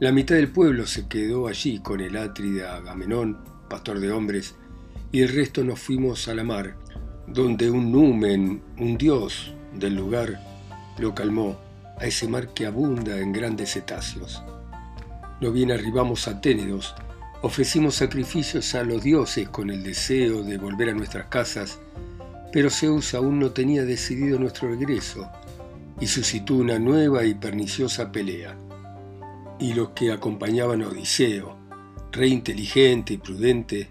La 0.00 0.12
mitad 0.12 0.36
del 0.36 0.52
pueblo 0.52 0.86
se 0.86 1.08
quedó 1.08 1.48
allí 1.48 1.80
con 1.80 2.00
el 2.00 2.16
atrida 2.16 2.76
Agamenón, 2.76 3.38
pastor 3.68 3.98
de 3.98 4.12
hombres, 4.12 4.54
y 5.10 5.22
el 5.22 5.28
resto 5.30 5.64
nos 5.64 5.80
fuimos 5.80 6.28
a 6.28 6.34
la 6.34 6.44
mar, 6.44 6.76
donde 7.26 7.68
un 7.68 7.90
numen, 7.90 8.62
un 8.78 8.96
dios 8.96 9.52
del 9.74 9.96
lugar, 9.96 10.40
lo 10.98 11.16
calmó 11.16 11.58
a 11.98 12.06
ese 12.06 12.28
mar 12.28 12.54
que 12.54 12.66
abunda 12.66 13.18
en 13.18 13.32
grandes 13.32 13.72
cetáceos. 13.72 14.40
No 15.40 15.50
bien 15.50 15.72
arribamos 15.72 16.28
a 16.28 16.40
Ténedos, 16.40 16.94
ofrecimos 17.42 17.96
sacrificios 17.96 18.76
a 18.76 18.84
los 18.84 19.02
dioses 19.02 19.48
con 19.48 19.68
el 19.68 19.82
deseo 19.82 20.44
de 20.44 20.58
volver 20.58 20.90
a 20.90 20.94
nuestras 20.94 21.26
casas, 21.26 21.80
pero 22.52 22.70
Zeus 22.70 23.14
aún 23.14 23.40
no 23.40 23.50
tenía 23.50 23.84
decidido 23.84 24.38
nuestro 24.38 24.68
regreso, 24.68 25.28
y 26.00 26.06
suscitó 26.06 26.54
una 26.54 26.78
nueva 26.78 27.24
y 27.24 27.34
perniciosa 27.34 28.12
pelea. 28.12 28.56
Y 29.58 29.74
los 29.74 29.90
que 29.90 30.12
acompañaban 30.12 30.82
a 30.82 30.88
Odiseo, 30.88 31.56
rey 32.12 32.32
inteligente 32.32 33.14
y 33.14 33.18
prudente, 33.18 33.90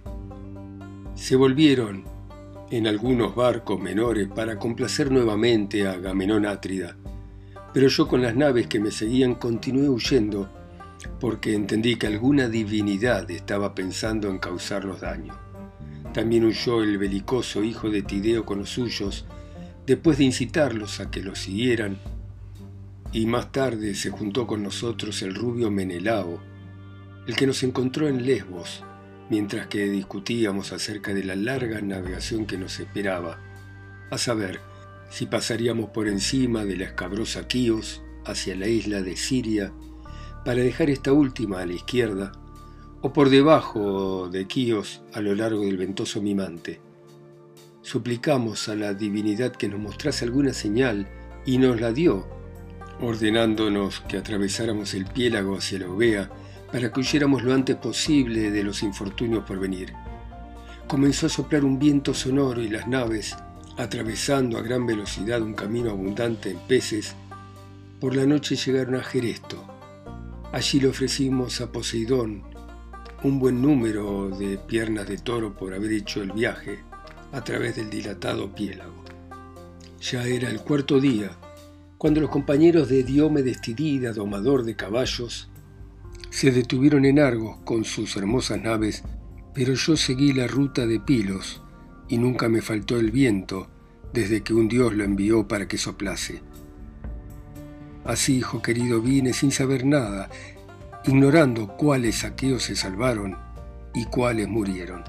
se 1.16 1.36
volvieron 1.36 2.06
en 2.70 2.88
algunos 2.88 3.36
barcos 3.36 3.80
menores 3.80 4.28
para 4.28 4.60
complacer 4.60 5.12
nuevamente 5.12 5.88
a 5.88 5.94
Agamenón 5.94 6.46
Átrida, 6.46 6.98
pero 7.74 7.88
yo 7.88 8.08
con 8.08 8.22
las 8.22 8.36
naves 8.36 8.68
que 8.68 8.80
me 8.80 8.92
seguían 8.92 9.36
continué 9.36 9.90
huyendo 9.90 10.50
porque 11.20 11.54
entendí 11.54 11.96
que 11.96 12.08
alguna 12.08 12.48
divinidad 12.48 13.30
estaba 13.32 13.76
pensando 13.76 14.30
en 14.30 14.40
causarnos 14.40 15.02
daño. 15.02 15.38
También 16.14 16.46
huyó 16.46 16.82
el 16.82 16.98
belicoso 16.98 17.64
hijo 17.64 17.90
de 17.90 18.02
Tideo 18.02 18.46
con 18.46 18.60
los 18.60 18.70
suyos, 18.70 19.26
después 19.86 20.18
de 20.18 20.26
incitarlos 20.26 21.00
a 21.00 21.12
que 21.12 21.22
lo 21.22 21.36
siguieran, 21.36 21.98
y 23.18 23.26
más 23.26 23.52
tarde 23.52 23.96
se 23.96 24.12
juntó 24.12 24.46
con 24.46 24.62
nosotros 24.62 25.24
el 25.24 25.34
rubio 25.34 25.72
Menelao, 25.72 26.40
el 27.26 27.36
que 27.36 27.48
nos 27.48 27.64
encontró 27.64 28.08
en 28.08 28.28
Lesbos, 28.28 28.84
mientras 29.32 29.66
que 29.66 29.90
discutíamos 29.90 30.72
acerca 30.72 31.16
de 31.16 31.24
la 31.24 31.36
larga 31.36 31.82
navegación 31.82 32.46
que 32.46 32.60
nos 32.60 32.80
esperaba, 32.80 33.40
a 34.12 34.20
saber, 34.20 34.60
si 35.10 35.26
pasaríamos 35.26 35.90
por 35.90 36.08
encima 36.08 36.64
de 36.64 36.78
la 36.78 36.84
escabrosa 36.84 37.48
Quíos 37.48 38.04
hacia 38.24 38.56
la 38.56 38.68
isla 38.68 39.02
de 39.02 39.18
Siria, 39.18 39.74
para 40.46 40.62
dejar 40.62 40.92
esta 40.92 41.12
última 41.12 41.62
a 41.62 41.66
la 41.66 41.74
izquierda, 41.74 42.34
o 43.02 43.14
por 43.14 43.32
debajo 43.32 44.30
de 44.30 44.46
Quíos 44.46 45.02
a 45.12 45.22
lo 45.22 45.34
largo 45.34 45.66
del 45.66 45.78
ventoso 45.78 46.22
Mimante. 46.22 46.82
Suplicamos 47.82 48.70
a 48.70 48.76
la 48.76 48.94
divinidad 48.94 49.54
que 49.54 49.70
nos 49.70 49.80
mostrase 49.80 50.24
alguna 50.24 50.54
señal 50.54 51.08
y 51.48 51.58
nos 51.58 51.82
la 51.82 51.92
dio, 51.92 52.37
ordenándonos 53.02 54.02
que 54.02 54.18
atravesáramos 54.18 54.94
el 54.94 55.06
piélago 55.06 55.58
hacia 55.58 55.80
la 55.80 55.86
Eubea 55.86 56.30
para 56.72 56.92
que 56.92 57.00
huyéramos 57.00 57.44
lo 57.44 57.54
antes 57.54 57.76
posible 57.76 58.52
de 58.52 58.64
los 58.64 58.84
infortunios 58.84 59.44
por 59.46 59.60
venir. 59.60 59.94
Comenzó 60.88 61.28
a 61.28 61.30
soplar 61.30 61.64
un 61.64 61.80
viento 61.80 62.14
sonoro 62.14 62.62
y 62.62 62.70
las 62.70 62.88
naves, 62.88 63.36
atravesando 63.78 64.58
a 64.58 64.62
gran 64.62 64.86
velocidad 64.86 65.42
un 65.42 65.54
camino 65.54 65.92
abundante 65.92 66.52
en 66.52 66.60
peces, 66.60 67.16
por 68.00 68.16
la 68.16 68.26
noche 68.26 68.56
llegaron 68.56 68.96
a 68.96 69.04
Geresto. 69.04 69.66
Allí 70.52 70.80
le 70.80 70.88
ofrecimos 70.88 71.62
a 71.62 71.72
Poseidón 71.72 72.44
un 73.24 73.40
buen 73.40 73.62
número 73.62 74.30
de 74.30 74.58
piernas 74.58 75.08
de 75.08 75.18
toro 75.18 75.54
por 75.56 75.74
haber 75.74 75.92
hecho 75.92 76.22
el 76.22 76.32
viaje 76.32 76.80
a 77.32 77.44
través 77.44 77.76
del 77.76 77.90
dilatado 77.90 78.54
piélago. 78.54 79.04
Ya 80.00 80.24
era 80.26 80.50
el 80.50 80.62
cuarto 80.62 81.00
día, 81.00 81.32
cuando 81.98 82.22
los 82.22 82.30
compañeros 82.30 82.90
de 82.90 83.04
Diomedes 83.04 83.60
Tidida, 83.62 84.14
domador 84.14 84.64
de 84.64 84.76
caballos, 84.76 85.50
se 86.30 86.52
detuvieron 86.52 87.06
en 87.06 87.20
Argos 87.20 87.58
con 87.64 87.86
sus 87.86 88.16
hermosas 88.18 88.62
naves, 88.62 89.04
pero 89.54 89.74
yo 89.74 89.98
seguí 89.98 90.34
la 90.34 90.48
ruta 90.48 90.86
de 90.86 91.00
Pilos 91.00 91.64
y 92.08 92.18
nunca 92.18 92.50
me 92.50 92.62
faltó 92.62 92.98
el 92.98 93.12
viento 93.12 93.68
desde 94.14 94.44
que 94.44 94.54
un 94.54 94.68
dios 94.68 94.94
lo 94.94 95.04
envió 95.04 95.48
para 95.48 95.68
que 95.68 95.78
soplase. 95.78 96.42
Así, 98.06 98.38
hijo 98.38 98.62
querido, 98.62 99.02
vine 99.02 99.34
sin 99.34 99.52
saber 99.52 99.86
nada, 99.86 100.30
ignorando 101.04 101.76
cuáles 101.76 102.18
saqueos 102.20 102.64
se 102.64 102.76
salvaron 102.76 103.36
y 103.94 104.06
cuáles 104.06 104.48
murieron. 104.48 105.04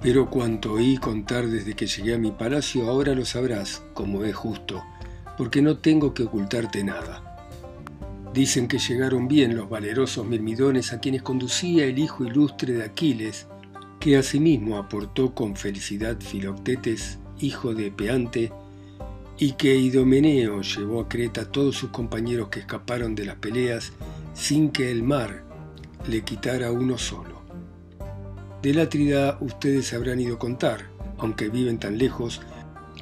Pero 0.00 0.30
cuanto 0.30 0.72
oí 0.72 0.96
contar 0.96 1.46
desde 1.46 1.74
que 1.74 1.86
llegué 1.86 2.14
a 2.14 2.18
mi 2.18 2.32
palacio, 2.32 2.88
ahora 2.88 3.14
lo 3.14 3.24
sabrás, 3.24 3.82
como 3.94 4.24
es 4.24 4.34
justo, 4.34 4.82
porque 5.36 5.62
no 5.62 5.78
tengo 5.78 6.14
que 6.14 6.24
ocultarte 6.24 6.84
nada. 6.84 7.32
Dicen 8.32 8.66
que 8.66 8.78
llegaron 8.78 9.28
bien 9.28 9.56
los 9.56 9.68
valerosos 9.68 10.26
mirmidones 10.26 10.92
a 10.92 11.00
quienes 11.00 11.22
conducía 11.22 11.84
el 11.84 11.98
hijo 11.98 12.24
ilustre 12.24 12.72
de 12.72 12.84
Aquiles, 12.84 13.46
que 14.00 14.16
asimismo 14.16 14.78
aportó 14.78 15.34
con 15.34 15.54
felicidad 15.54 16.16
Filoctetes, 16.18 17.18
hijo 17.40 17.74
de 17.74 17.90
Peante, 17.90 18.52
y 19.38 19.52
que 19.52 19.76
Idomeneo 19.76 20.62
llevó 20.62 21.00
a 21.00 21.08
Creta 21.08 21.42
a 21.42 21.44
todos 21.52 21.76
sus 21.76 21.90
compañeros 21.90 22.48
que 22.48 22.60
escaparon 22.60 23.14
de 23.14 23.26
las 23.26 23.36
peleas 23.36 23.92
sin 24.34 24.70
que 24.70 24.90
el 24.90 25.02
mar 25.02 25.44
le 26.08 26.22
quitara 26.22 26.72
uno 26.72 26.96
solo. 26.96 27.42
Del 28.62 28.80
Atrida 28.80 29.38
ustedes 29.40 29.92
habrán 29.92 30.20
ido 30.20 30.38
contar, 30.38 30.88
aunque 31.18 31.48
viven 31.48 31.78
tan 31.78 31.98
lejos, 31.98 32.40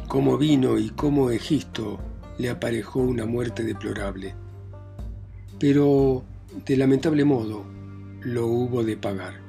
cómo 0.08 0.38
vino 0.38 0.78
y 0.78 0.90
cómo 0.90 1.30
Egisto 1.30 2.00
le 2.40 2.50
aparejó 2.50 3.00
una 3.00 3.26
muerte 3.26 3.62
deplorable 3.62 4.35
pero 5.61 6.24
de 6.64 6.76
lamentable 6.76 7.24
modo 7.24 7.64
lo 8.22 8.46
hubo 8.46 8.83
de 8.83 8.96
pagar. 8.96 9.40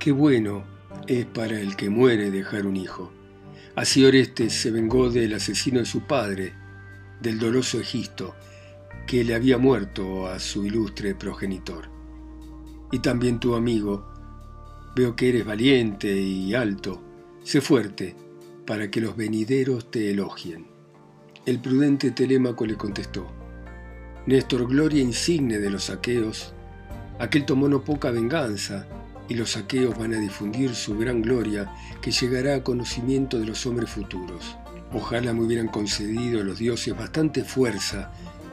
Qué 0.00 0.10
bueno 0.10 0.64
es 1.06 1.26
para 1.26 1.60
el 1.60 1.76
que 1.76 1.90
muere 1.90 2.30
dejar 2.30 2.66
un 2.66 2.76
hijo. 2.76 3.12
Así 3.76 4.04
Orestes 4.04 4.54
se 4.54 4.70
vengó 4.70 5.10
del 5.10 5.34
asesino 5.34 5.78
de 5.80 5.84
su 5.84 6.00
padre, 6.06 6.54
del 7.20 7.38
doloso 7.38 7.78
Egisto, 7.78 8.34
que 9.06 9.24
le 9.24 9.34
había 9.34 9.58
muerto 9.58 10.26
a 10.26 10.38
su 10.38 10.64
ilustre 10.64 11.14
progenitor. 11.14 11.90
Y 12.90 13.00
también 13.00 13.38
tu 13.38 13.54
amigo, 13.54 14.10
veo 14.96 15.14
que 15.14 15.28
eres 15.28 15.44
valiente 15.44 16.14
y 16.18 16.54
alto, 16.54 17.02
sé 17.44 17.60
fuerte, 17.60 18.16
para 18.66 18.90
que 18.90 19.02
los 19.02 19.16
venideros 19.16 19.90
te 19.90 20.10
elogien. 20.10 20.71
El 21.44 21.58
prudente 21.58 22.12
Telémaco 22.12 22.64
le 22.64 22.76
contestó, 22.76 23.26
Néstor, 24.26 24.68
gloria 24.68 25.02
insigne 25.02 25.58
de 25.58 25.70
los 25.70 25.84
saqueos, 25.84 26.52
aquel 27.18 27.44
tomó 27.44 27.68
no 27.68 27.82
poca 27.82 28.12
venganza, 28.12 28.86
y 29.28 29.34
los 29.34 29.50
saqueos 29.50 29.98
van 29.98 30.14
a 30.14 30.20
difundir 30.20 30.72
su 30.76 30.96
gran 30.96 31.20
gloria 31.20 31.68
que 32.00 32.12
llegará 32.12 32.54
a 32.54 32.62
conocimiento 32.62 33.40
de 33.40 33.46
los 33.46 33.66
hombres 33.66 33.90
futuros. 33.90 34.56
Ojalá 34.92 35.32
me 35.32 35.42
hubieran 35.42 35.66
concedido 35.66 36.44
los 36.44 36.60
dioses 36.60 36.96
bastante 36.96 37.42
fuerza 37.42 38.12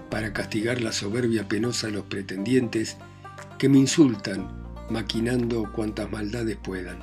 para 0.10 0.34
castigar 0.34 0.82
la 0.82 0.92
soberbia 0.92 1.48
penosa 1.48 1.88
de 1.88 1.94
los 1.94 2.06
pretendientes 2.06 2.98
que 3.60 3.70
me 3.70 3.78
insultan, 3.78 4.50
maquinando 4.90 5.72
cuantas 5.74 6.12
maldades 6.12 6.58
puedan. 6.58 6.98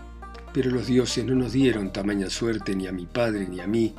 Pero 0.53 0.73
los 0.73 0.89
dioses 0.89 1.25
no 1.25 1.37
nos 1.37 1.53
dieron 1.53 1.93
tamaña 1.93 2.29
suerte 2.29 2.75
ni 2.75 2.89
a 2.89 2.93
mi 2.93 3.07
padre 3.07 3.47
ni 3.47 3.61
a 3.61 3.69
mí, 3.69 3.95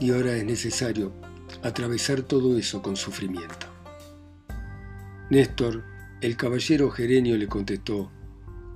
y 0.00 0.10
ahora 0.10 0.34
es 0.34 0.44
necesario 0.44 1.12
atravesar 1.62 2.22
todo 2.22 2.56
eso 2.56 2.82
con 2.82 2.96
sufrimiento. 2.96 3.66
Néstor, 5.30 5.84
el 6.20 6.36
caballero 6.36 6.90
Gerenio 6.90 7.36
le 7.36 7.46
contestó, 7.46 8.10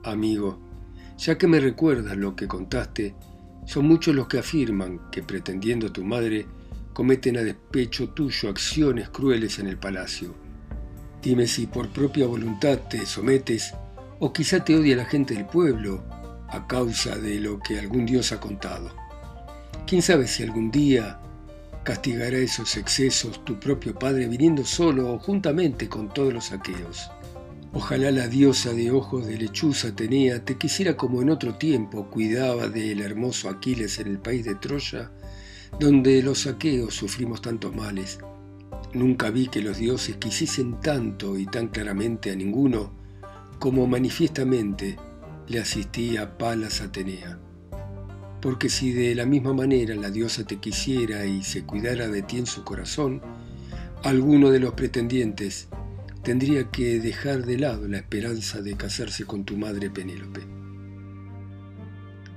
Amigo, 0.04 0.60
ya 1.16 1.38
que 1.38 1.46
me 1.46 1.60
recuerdas 1.60 2.16
lo 2.16 2.36
que 2.36 2.46
contaste, 2.46 3.14
son 3.66 3.86
muchos 3.86 4.14
los 4.14 4.28
que 4.28 4.38
afirman 4.38 5.10
que 5.10 5.22
pretendiendo 5.22 5.86
a 5.86 5.92
tu 5.92 6.04
madre, 6.04 6.46
cometen 6.92 7.38
a 7.38 7.42
despecho 7.42 8.10
tuyo 8.10 8.50
acciones 8.50 9.08
crueles 9.08 9.58
en 9.58 9.66
el 9.66 9.78
palacio. 9.78 10.34
Dime 11.22 11.46
si 11.46 11.66
por 11.66 11.88
propia 11.88 12.26
voluntad 12.26 12.78
te 12.90 13.06
sometes, 13.06 13.74
o 14.20 14.32
quizá 14.32 14.62
te 14.62 14.76
odia 14.76 14.96
la 14.96 15.06
gente 15.06 15.34
del 15.34 15.46
pueblo, 15.46 16.04
a 16.48 16.66
causa 16.66 17.16
de 17.16 17.40
lo 17.40 17.58
que 17.58 17.80
algún 17.80 18.04
dios 18.04 18.30
ha 18.32 18.40
contado. 18.40 19.03
¿Quién 19.86 20.02
sabe 20.02 20.26
si 20.26 20.42
algún 20.42 20.70
día 20.70 21.20
castigará 21.84 22.38
esos 22.38 22.76
excesos 22.78 23.44
tu 23.44 23.60
propio 23.60 23.94
Padre 23.94 24.26
viniendo 24.26 24.64
solo 24.64 25.12
o 25.12 25.18
juntamente 25.18 25.88
con 25.88 26.08
todos 26.08 26.32
los 26.32 26.50
aqueos. 26.50 27.10
Ojalá 27.74 28.10
la 28.10 28.26
diosa 28.26 28.72
de 28.72 28.90
ojos 28.90 29.26
de 29.26 29.36
lechuza 29.36 29.88
Atenea 29.88 30.44
te 30.44 30.56
quisiera 30.56 30.96
como 30.96 31.20
en 31.20 31.28
otro 31.28 31.56
tiempo 31.56 32.08
cuidaba 32.08 32.68
del 32.68 33.00
hermoso 33.00 33.50
Aquiles 33.50 33.98
en 33.98 34.08
el 34.08 34.18
país 34.18 34.44
de 34.44 34.54
Troya, 34.54 35.10
donde 35.78 36.22
los 36.22 36.46
aqueos 36.46 36.94
sufrimos 36.94 37.42
tantos 37.42 37.74
males. 37.76 38.18
Nunca 38.94 39.30
vi 39.30 39.48
que 39.48 39.60
los 39.60 39.76
dioses 39.76 40.16
quisiesen 40.16 40.80
tanto 40.80 41.36
y 41.36 41.46
tan 41.46 41.68
claramente 41.68 42.30
a 42.30 42.36
ninguno 42.36 42.92
como 43.58 43.86
manifiestamente 43.86 44.96
le 45.48 45.60
asistía 45.60 46.38
Palas 46.38 46.80
Atenea 46.80 47.38
porque 48.44 48.68
si 48.68 48.92
de 48.92 49.14
la 49.14 49.24
misma 49.24 49.54
manera 49.54 49.94
la 49.94 50.10
diosa 50.10 50.44
te 50.44 50.58
quisiera 50.58 51.24
y 51.24 51.42
se 51.42 51.64
cuidara 51.64 52.08
de 52.08 52.20
ti 52.20 52.36
en 52.36 52.44
su 52.44 52.62
corazón, 52.62 53.22
alguno 54.02 54.50
de 54.50 54.60
los 54.60 54.74
pretendientes 54.74 55.68
tendría 56.22 56.70
que 56.70 57.00
dejar 57.00 57.46
de 57.46 57.56
lado 57.56 57.88
la 57.88 57.96
esperanza 57.96 58.60
de 58.60 58.76
casarse 58.76 59.24
con 59.24 59.46
tu 59.46 59.56
madre 59.56 59.88
Penélope. 59.88 60.42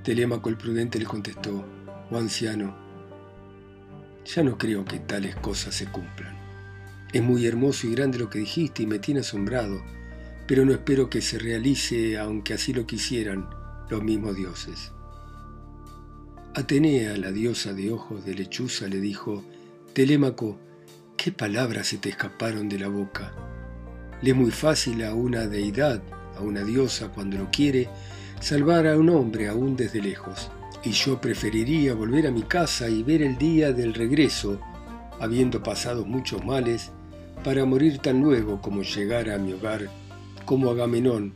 Telémaco 0.02 0.48
el 0.48 0.56
prudente 0.56 0.98
le 0.98 1.04
contestó, 1.04 1.66
oh 2.10 2.16
anciano, 2.16 2.74
ya 4.24 4.42
no 4.42 4.56
creo 4.56 4.86
que 4.86 5.00
tales 5.00 5.36
cosas 5.36 5.74
se 5.74 5.90
cumplan. 5.90 6.38
Es 7.12 7.22
muy 7.22 7.44
hermoso 7.44 7.86
y 7.86 7.90
grande 7.90 8.16
lo 8.16 8.30
que 8.30 8.38
dijiste 8.38 8.82
y 8.82 8.86
me 8.86 8.98
tiene 8.98 9.20
asombrado, 9.20 9.82
pero 10.46 10.64
no 10.64 10.72
espero 10.72 11.10
que 11.10 11.20
se 11.20 11.38
realice 11.38 12.16
aunque 12.16 12.54
así 12.54 12.72
lo 12.72 12.86
quisieran 12.86 13.46
los 13.90 14.02
mismos 14.02 14.36
dioses. 14.36 14.92
Atenea, 16.58 17.16
la 17.16 17.30
diosa 17.30 17.72
de 17.72 17.92
ojos 17.92 18.24
de 18.24 18.34
lechuza, 18.34 18.88
le 18.88 19.00
dijo, 19.00 19.44
Telémaco, 19.92 20.58
¿qué 21.16 21.26
¿Qué 21.26 21.30
palabras 21.30 21.86
se 21.86 21.98
te 21.98 22.08
escaparon 22.08 22.68
de 22.68 22.80
la 22.80 22.88
boca? 22.88 23.32
Le 24.22 24.30
es 24.30 24.36
muy 24.36 24.50
fácil 24.50 25.04
a 25.04 25.14
una 25.14 25.46
deidad, 25.46 26.02
a 26.36 26.42
una 26.42 26.64
diosa, 26.64 27.10
cuando 27.10 27.38
lo 27.38 27.48
quiere, 27.52 27.88
salvar 28.40 28.88
a 28.88 28.98
un 28.98 29.08
hombre 29.08 29.46
aún 29.46 29.76
desde 29.76 30.02
lejos. 30.02 30.50
Y 30.82 30.90
yo 30.90 31.20
preferiría 31.20 31.94
volver 31.94 32.26
a 32.26 32.32
mi 32.32 32.42
casa 32.42 32.88
y 32.88 33.04
ver 33.04 33.22
el 33.22 33.38
día 33.38 33.72
del 33.72 33.94
regreso, 33.94 34.60
habiendo 35.20 35.62
pasado 35.62 36.04
muchos 36.04 36.44
males, 36.44 36.90
para 37.44 37.64
morir 37.66 37.98
tan 37.98 38.20
luego 38.20 38.60
como 38.60 38.82
llegar 38.82 39.30
a 39.30 39.38
mi 39.38 39.52
hogar, 39.52 39.88
como 40.44 40.72
Agamenón, 40.72 41.34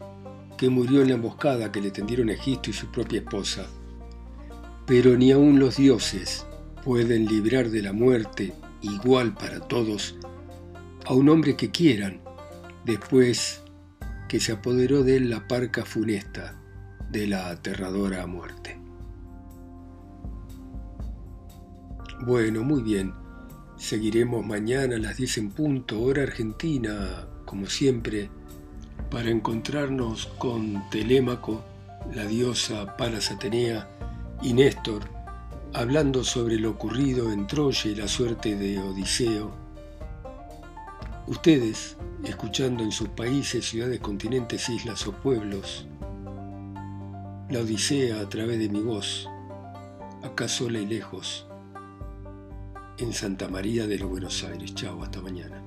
que 0.58 0.68
murió 0.68 1.00
en 1.00 1.10
la 1.10 1.14
emboscada 1.14 1.70
que 1.70 1.80
le 1.80 1.92
tendieron 1.92 2.28
Egipto 2.28 2.70
y 2.70 2.72
su 2.72 2.90
propia 2.90 3.20
esposa. 3.20 3.68
Pero 4.86 5.16
ni 5.16 5.32
aun 5.32 5.58
los 5.58 5.76
dioses 5.76 6.46
pueden 6.84 7.26
librar 7.26 7.70
de 7.70 7.82
la 7.82 7.92
muerte, 7.92 8.52
igual 8.80 9.34
para 9.34 9.60
todos, 9.60 10.16
a 11.06 11.14
un 11.14 11.28
hombre 11.28 11.56
que 11.56 11.70
quieran, 11.70 12.20
después 12.84 13.62
que 14.28 14.40
se 14.40 14.52
apoderó 14.52 15.02
de 15.02 15.16
él 15.16 15.30
la 15.30 15.46
parca 15.46 15.84
funesta 15.84 16.58
de 17.10 17.26
la 17.26 17.50
aterradora 17.50 18.26
muerte. 18.26 18.78
Bueno, 22.24 22.62
muy 22.62 22.82
bien. 22.82 23.14
Seguiremos 23.76 24.46
mañana 24.46 24.96
a 24.96 24.98
las 24.98 25.16
10 25.16 25.38
en 25.38 25.50
punto, 25.50 26.00
hora 26.00 26.22
argentina, 26.22 27.26
como 27.44 27.66
siempre, 27.66 28.30
para 29.10 29.28
encontrarnos 29.28 30.26
con 30.38 30.88
Telémaco, 30.90 31.64
la 32.14 32.24
diosa 32.24 32.96
Palas 32.96 33.30
Atenea, 33.32 33.88
y 34.42 34.52
Néstor, 34.54 35.02
hablando 35.72 36.24
sobre 36.24 36.56
lo 36.58 36.70
ocurrido 36.70 37.32
en 37.32 37.46
Troya 37.46 37.90
y 37.90 37.94
la 37.94 38.08
suerte 38.08 38.56
de 38.56 38.78
Odiseo. 38.78 39.52
Ustedes, 41.28 41.96
escuchando 42.24 42.82
en 42.82 42.90
sus 42.90 43.08
países, 43.08 43.68
ciudades, 43.68 44.00
continentes, 44.00 44.68
islas 44.68 45.06
o 45.06 45.12
pueblos, 45.12 45.86
la 47.50 47.60
Odisea 47.60 48.20
a 48.20 48.28
través 48.28 48.58
de 48.58 48.68
mi 48.68 48.80
voz, 48.80 49.28
acá 50.24 50.48
sola 50.48 50.80
y 50.80 50.86
lejos, 50.86 51.46
en 52.98 53.12
Santa 53.12 53.48
María 53.48 53.86
de 53.86 53.98
los 53.98 54.10
Buenos 54.10 54.42
Aires. 54.42 54.74
Chao, 54.74 55.02
hasta 55.02 55.20
mañana. 55.20 55.61